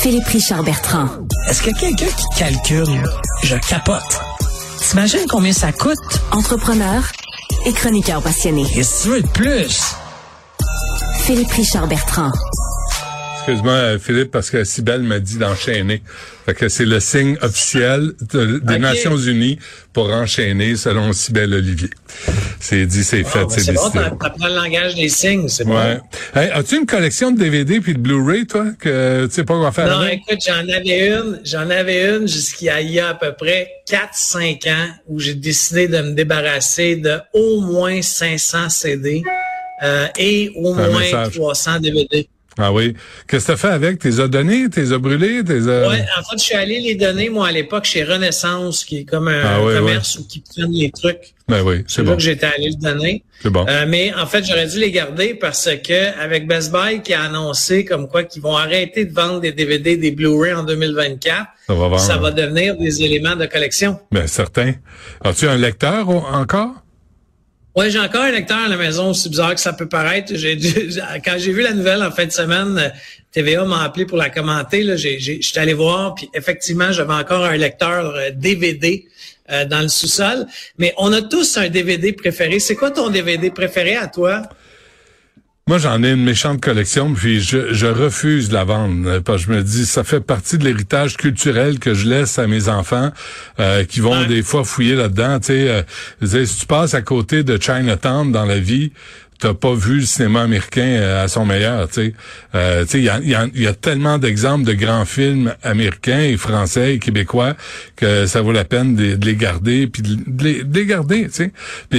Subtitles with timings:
[0.00, 1.08] Philippe Richard Bertrand.
[1.48, 3.02] Est-ce que quelqu'un qui calcule,
[3.42, 4.20] je capote.
[4.80, 5.98] T'imagines combien ça coûte?
[6.30, 7.02] Entrepreneur
[7.66, 8.64] et chroniqueur passionné.
[8.72, 9.96] Qu'est-ce que tu veux de plus?
[11.18, 12.30] Philippe Richard Bertrand.
[13.48, 16.02] Excuse-moi, euh, Philippe, parce que Sibelle m'a dit d'enchaîner.
[16.46, 18.78] Fait que c'est le signe officiel de- des.
[18.78, 19.58] Nations Unies
[19.92, 21.90] pour enchaîner, selon Sibelle Olivier.
[22.60, 24.04] C'est dit, c'est fait, Ah, ben, c'est c'est bon, décidé.
[24.04, 25.96] t'as- t'apprends le langage des signes, c'est Ouais.
[26.34, 26.40] bon.
[26.40, 29.72] Hey, as-tu une collection de DVD puis de Blu-ray, toi, que tu sais pas quoi
[29.72, 30.20] faire Non, avec?
[30.28, 34.66] écoute, j'en avais une, j'en avais une jusqu'à il y a à peu près 4-5
[34.68, 39.22] ans où j'ai décidé de me débarrasser de au moins 500 CD
[39.84, 41.34] euh, et au moins message.
[41.34, 42.28] 300 DVD.
[42.58, 42.94] Ah oui.
[43.28, 43.98] Qu'est-ce que t'as fait avec?
[44.00, 44.68] T'es as donné?
[44.68, 45.44] T'es as brûlé?
[45.44, 45.88] T'es as...
[45.88, 49.04] Ouais, en fait, je suis allé les donner, moi, à l'époque, chez Renaissance, qui est
[49.04, 51.34] comme un Ah commerce où qui prennent les trucs.
[51.48, 52.16] Ben oui, C'est bon.
[52.16, 53.22] que j'étais allé le donner.
[53.40, 53.64] C'est bon.
[53.68, 57.22] Euh, mais en fait, j'aurais dû les garder parce que avec Best Buy qui a
[57.22, 61.74] annoncé comme quoi qu'ils vont arrêter de vendre des DVD, des Blu-ray en 2024, Ça
[61.74, 62.00] va vendre.
[62.00, 63.98] ça va devenir des éléments de collection.
[64.12, 64.74] Ben certain.
[65.24, 66.72] As-tu un lecteur encore?
[67.78, 70.32] Ouais, j'ai encore un lecteur à la maison, aussi bizarre que ça peut paraître.
[71.24, 72.88] Quand j'ai vu la nouvelle en fin de semaine, euh,
[73.30, 74.82] TVA m'a appelé pour la commenter.
[74.82, 79.06] Là, j'ai, j'étais allé voir, puis effectivement, j'avais encore un lecteur euh, DVD
[79.52, 80.48] euh, dans le sous-sol.
[80.78, 82.58] Mais on a tous un DVD préféré.
[82.58, 84.42] C'est quoi ton DVD préféré à toi?
[85.68, 89.06] Moi, j'en ai une méchante collection, puis je, je refuse de la vendre.
[89.06, 92.38] euh, Parce que je me dis, ça fait partie de l'héritage culturel que je laisse
[92.38, 93.10] à mes enfants,
[93.60, 94.26] euh, qui vont Ouais.
[94.26, 95.38] des fois fouiller là-dedans.
[95.40, 95.84] Tu sais,
[96.22, 98.92] euh, si tu passes à côté de Chinatown dans la vie,
[99.38, 101.88] t'as pas vu le cinéma américain euh, à son meilleur.
[101.88, 102.14] Tu sais,
[102.54, 105.04] euh, tu sais, il y a, y a- il y a tellement d'exemples de grands
[105.04, 107.54] films américains et français et québécois
[107.96, 110.86] que ça vaut la peine de, de les garder, puis de, de les, de les
[110.86, 111.28] garder.
[111.28, 111.52] Tu sais,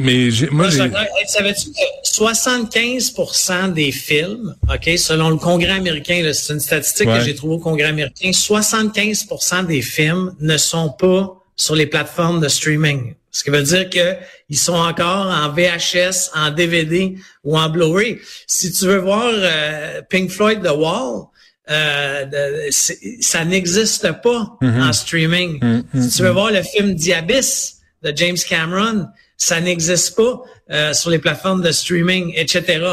[0.00, 0.88] mais j'ai- moi, Moi,
[1.26, 7.18] Savais-tu que 75% des films, OK, selon le Congrès américain, là, c'est une statistique Ouais.
[7.18, 12.40] que j'ai trouvée au Congrès américain, 75% des films ne sont pas sur les plateformes
[12.40, 13.14] de streaming.
[13.30, 14.16] Ce qui veut dire que
[14.50, 17.14] ils sont encore en VHS, en DVD
[17.44, 18.18] ou en Blu-ray.
[18.46, 21.24] Si tu veux voir euh, Pink Floyd The Wall,
[21.70, 22.70] euh, de-
[23.20, 25.60] ça n'existe pas en streaming.
[25.94, 29.06] si tu veux voir le film Diabys de James Cameron,
[29.38, 32.84] ça n'existe pas euh, sur les plateformes de streaming, etc.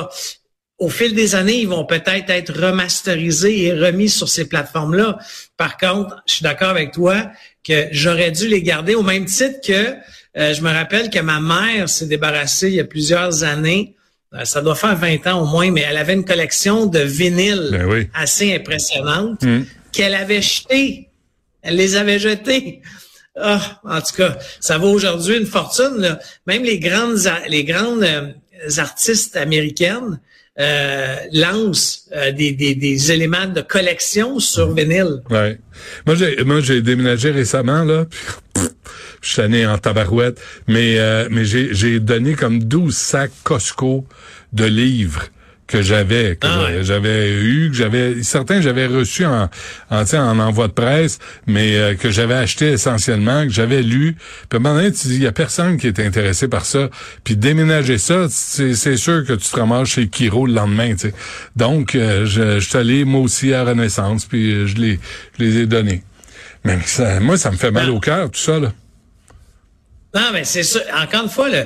[0.77, 5.17] Au fil des années, ils vont peut-être être remasterisés et remis sur ces plateformes-là.
[5.57, 7.29] Par contre, je suis d'accord avec toi
[7.69, 9.93] que j'aurais dû les garder au même titre que
[10.37, 13.95] euh, je me rappelle que ma mère s'est débarrassée il y a plusieurs années.
[14.33, 17.69] euh, ça doit faire 20 ans au moins, mais elle avait une collection de vinyles
[17.71, 18.07] Ben oui.
[18.13, 19.61] assez impressionnante Mm.
[19.91, 21.09] qu'elle avait jetées.
[21.61, 22.81] Elle les avait jetés.
[23.41, 25.95] Ah, en tout cas, ça vaut aujourd'hui une fortune.
[25.97, 26.19] là.
[26.45, 28.27] Même les grandes, les grandes euh,
[28.77, 30.19] artistes américaines
[30.59, 35.21] euh, lancent euh, des, des, des éléments de collection sur vinyle.
[35.29, 35.57] Ouais.
[36.05, 38.05] Moi, j'ai, moi, j'ai déménagé récemment, là.
[38.05, 38.69] puis, pff,
[39.21, 40.41] je suis allé en tabarouette.
[40.67, 44.05] Mais, euh, mais j'ai, j'ai donné comme 12 sacs Costco
[44.51, 45.25] de livres
[45.69, 46.79] que j'avais, que Ah ouais.
[46.83, 49.49] j'avais eu, que j'avais, certains que j'avais reçus en,
[49.91, 54.15] en, en envoi de presse, mais euh, que j'avais acheté essentiellement, que j'avais lu.
[54.49, 56.65] Puis à un moment donné, tu dis, il y a personne qui est intéressé par
[56.65, 56.89] ça.
[57.23, 61.13] Puis déménager ça, c'est, sûr que tu te ramasses chez Kiro le lendemain, tu sais.
[61.55, 64.99] Donc, euh, je, je suis allé, moi aussi, à Renaissance, puis euh, je les,
[65.37, 66.03] je les ai donnés.
[66.63, 67.91] Mais ça, moi, ça me fait mal Ah.
[67.93, 68.73] au cœur, tout ça, là.
[70.15, 70.79] Non, mais c'est ça.
[70.99, 71.65] Encore une fois, là,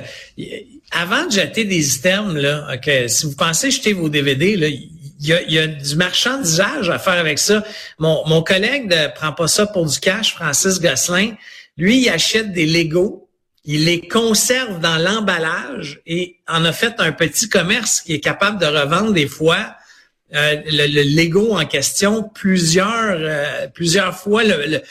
[0.90, 4.90] avant de jeter des items, là, ok, si vous pensez jeter vos DVD, là, il
[5.20, 7.64] y a, il y a du marchandisage à faire avec ça.
[7.98, 11.34] Mon, mon collègue ne prend pas ça pour du cash, Francis Gosselin.
[11.76, 13.28] Lui, il achète des Legos,
[13.64, 18.60] il les conserve dans l'emballage et en a fait un petit commerce qui est capable
[18.60, 19.74] de revendre des fois
[20.34, 24.82] euh, le, le Lego en question plusieurs euh, plusieurs fois le, le-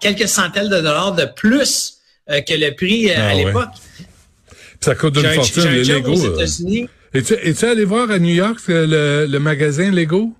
[0.00, 1.94] quelques centaines de dollars de plus
[2.30, 3.44] euh, que le prix euh, Ah à ouais.
[3.46, 3.70] l'époque.
[4.84, 6.14] Ça coûte une fortune, les Lego.
[6.24, 6.86] euh.
[7.14, 10.32] Es-tu, es-tu allé voir à New York euh, le, le magasin Lego?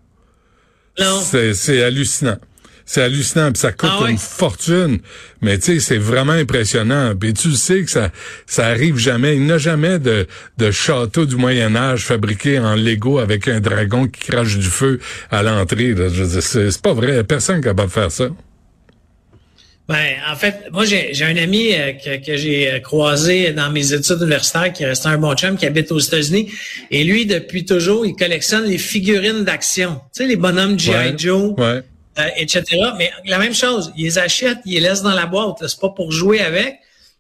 [0.98, 1.20] Non.
[1.20, 2.39] C'est, c'est hallucinant.
[2.84, 4.10] C'est hallucinant, puis ça coûte Ah ouais?
[4.10, 4.98] une fortune.
[5.41, 7.15] Mais tu sais, c'est vraiment impressionnant.
[7.15, 8.10] Puis tu sais que ça,
[8.47, 9.36] ça arrive jamais.
[9.36, 10.27] Il n'y a jamais de,
[10.59, 14.98] de château du Moyen Âge fabriqué en Lego avec un dragon qui crache du feu
[15.30, 15.95] à l'entrée.
[16.41, 17.22] c'est pas vrai.
[17.24, 18.28] Personne n'est capable de faire ça.
[19.89, 23.69] Ben, en fait, moi, j'ai j'ai un ami euh, que, que j'ai euh, croisé dans
[23.71, 26.53] mes études universitaires qui est resté un bon chum, qui habite aux États-Unis.
[26.91, 29.97] Et lui, depuis toujours, il collectionne les figurines d'action.
[30.15, 30.95] Tu sais, les bonhommes G.I.
[30.95, 31.15] Ouais.
[31.19, 31.83] Joe, Ouais.
[32.19, 32.63] euh, etc.
[32.97, 35.57] Mais la même chose, il les achète, il les laisse dans la boîte.
[35.67, 36.77] C'est pas pour jouer avec.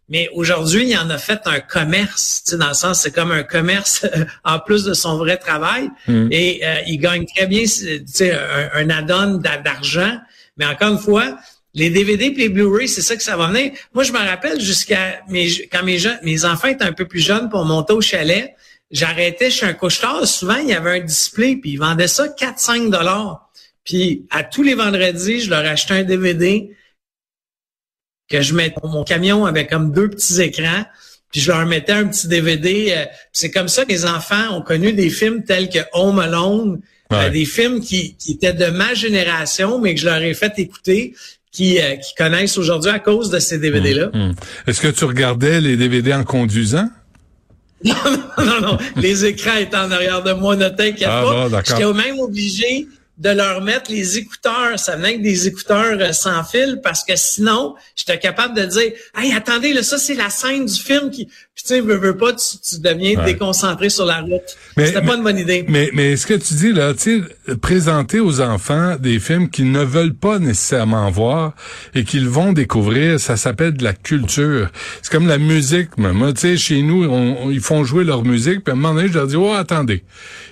[0.08, 4.06] Mais aujourd'hui, il en a fait un commerce, dans le sens, c'est comme un commerce
[4.44, 5.88] en plus de son vrai travail.
[6.06, 6.28] Mm.
[6.30, 10.16] Et euh, il gagne très bien un, un add-on d'argent.
[10.58, 11.38] Mais encore une fois,
[11.74, 13.72] les DVD et les Blu-ray, c'est ça que ça va venir.
[13.94, 17.48] Moi, je me rappelle jusqu'à mes, quand mes, mes enfants étaient un peu plus jeunes
[17.48, 18.54] pour monter au chalet,
[18.90, 22.90] j'arrêtais chez un couche Souvent, il y avait un display, puis ils vendaient ça 4-5
[22.90, 23.50] dollars.
[23.84, 26.76] Puis à tous les vendredis, je leur achetais un DVD
[28.28, 30.84] que je mettais mon camion avec comme deux petits écrans,
[31.30, 32.94] puis je leur mettais un petit DVD.
[32.96, 36.80] Euh, c'est comme ça que les enfants ont connu des films tels que Home Alone,
[37.12, 40.58] euh, des films qui, qui, étaient de ma génération, mais que je leur ai fait
[40.58, 41.14] écouter,
[41.52, 44.10] qui, euh, qui connaissent aujourd'hui à cause de ces DVD-là.
[44.14, 44.34] Hum, hum.
[44.66, 46.88] Est-ce que tu regardais les DVD en conduisant?
[47.84, 51.62] Non, non, non, Les écrans étaient en arrière de moi, ne t'inquiète ah, pas.
[51.64, 52.86] J'étais même obligé
[53.18, 54.78] de leur mettre les écouteurs.
[54.78, 58.92] Ça venait avec des écouteurs euh, sans fil parce que sinon, j'étais capable de dire
[59.16, 61.28] Hey, attendez, là, ça, c'est la scène du film qui.
[61.54, 64.56] Puis tu sais, veux, veux pas, tu, deviens déconcentré sur la route.
[64.74, 65.66] C'était pas une bonne idée.
[65.68, 69.70] Mais, mais ce que tu dis là, tu sais, présenter aux enfants des films qu'ils
[69.70, 71.52] ne veulent pas nécessairement voir
[71.94, 74.70] et qu'ils vont découvrir, ça s'appelle de la culture.
[75.02, 75.98] C'est comme la musique.
[75.98, 78.94] Moi, tu sais, chez nous, on, ils font jouer leur musique, puis à un moment
[78.94, 80.04] donné, je leur dis Oh, attendez.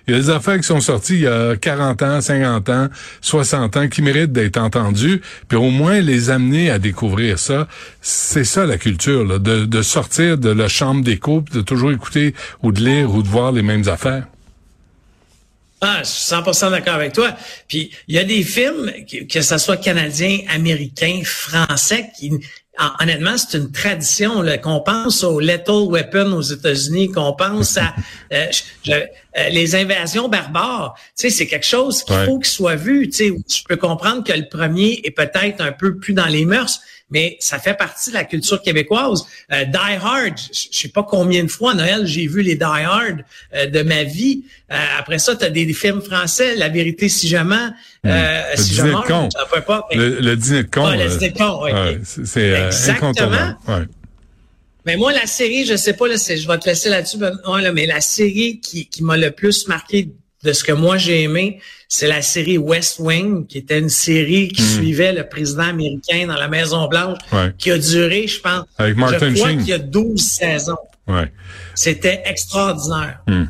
[0.06, 2.88] Il y a des affaires qui sont sorties il y a 40 ans, 50 ans,
[3.20, 7.68] 60 ans, qui méritent d'être entendues, puis au moins les amener à découvrir ça.
[8.02, 11.92] C'est ça la culture, là, de, de sortir de la chambre des couples, de toujours
[11.92, 14.26] écouter ou de lire ou de voir les mêmes affaires.
[15.82, 17.34] Ah, je suis 100% d'accord avec toi.
[17.68, 22.32] Puis il y a des films, que, que ce soit canadien, américain, français, qui
[23.00, 24.44] honnêtement, c'est une tradition.
[24.62, 27.94] Qu'on pense au Lethal Weapon aux États-Unis, qu'on pense à
[28.32, 28.46] euh,
[28.88, 30.94] euh, les invasions barbares.
[31.18, 33.08] Tu sais, c'est quelque chose qu'il faut qu'il soit vu.
[33.08, 36.44] Tu sais, je peux comprendre que le premier est peut-être un peu plus dans les
[36.44, 36.80] mœurs,
[37.10, 39.26] mais ça fait partie de la culture québécoise.
[39.52, 43.24] Euh, Die Hard, je sais pas combien de fois Noël j'ai vu les Die Hard
[43.54, 44.44] euh, de ma vie.
[44.70, 47.68] Euh, après ça, tu as des, films français, La vérité si jamais,
[48.04, 48.08] hmm.
[48.10, 49.28] le si dîner de con.
[49.66, 50.90] Pas, le, dîner de con.
[50.90, 51.72] le dîner de con, oui.
[52.04, 53.56] c'est incontournable.
[54.86, 57.18] Mais moi, la série, je sais pas, là, je vais te laisser là-dessus,
[57.74, 60.08] mais la série qui, qui m'a le plus marqué
[60.42, 64.48] de ce que moi j'ai aimé, c'est la série West Wing, qui était une série
[64.48, 64.76] qui hmm.
[64.76, 67.18] suivait le président américain dans la Maison Blanche,
[67.58, 70.76] qui a duré, je pense, Avec Martin je crois qu'il y a 12 saisons.
[71.10, 71.32] Ouais.
[71.74, 73.20] C'était extraordinaire.
[73.26, 73.44] Hmm.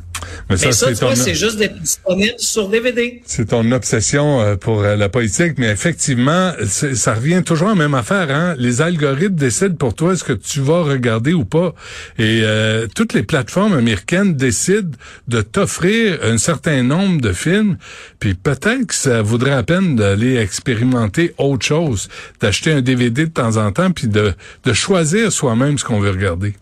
[0.48, 1.14] Mais ça, c'est ton...
[1.14, 3.22] juste disponible sur DVD.
[3.24, 7.76] C'est ton obsession euh, pour euh, la politique, mais effectivement, ça revient toujours à la
[7.76, 8.30] même affaire.
[8.30, 8.54] Hein?
[8.58, 11.74] Les algorithmes décident pour toi ce que tu vas regarder ou pas.
[12.18, 14.90] Et euh, toutes les plateformes américaines décident
[15.28, 17.76] de t'offrir un certain nombre de films.
[18.18, 22.08] Puis peut-être que ça vaudrait la peine d'aller expérimenter autre chose,
[22.40, 24.34] d'acheter un DVD de temps en temps, puis de,
[24.64, 26.54] de choisir soi-même ce qu'on veut regarder.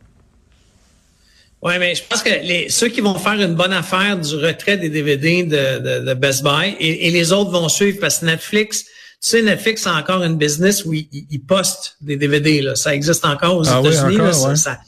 [1.61, 4.77] Oui, mais je pense que les, ceux qui vont faire une bonne affaire du retrait
[4.77, 8.91] des DVD de, de, Best Buy et, les autres vont suivre parce que Netflix, tu
[9.21, 12.63] sais, Netflix a encore une business où ils, postent des DVD.
[12.63, 12.77] Là.
[12.77, 14.19] Ça existe encore aux ah États-Unis.
[14.33, 14.81] ça, ça,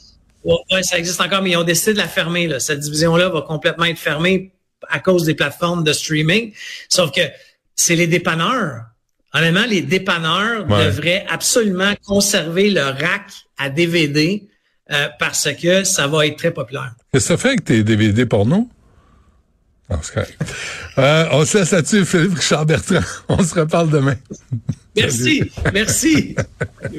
[0.81, 2.47] ça, existe encore, mais ils ont décidé de la fermer.
[2.47, 2.61] Là.
[2.61, 4.53] Cette division-là va complètement être fermée
[4.87, 6.53] à cause des plateformes de streaming.
[6.87, 7.21] Sauf que
[7.75, 8.83] c'est les dépanneurs.
[9.33, 14.47] Honnêtement, les dépanneurs devraient absolument conserver le rack à DVD
[14.91, 16.93] euh, parce que ça va être très populaire.
[17.11, 18.69] Qu'est-ce que ça fait avec tes DVD porno?
[19.89, 20.37] Non, c'est
[20.97, 22.99] euh, on se laisse là-dessus, Philippe Richard Bertrand.
[23.27, 24.15] On se reparle demain.
[24.95, 26.35] Merci, merci.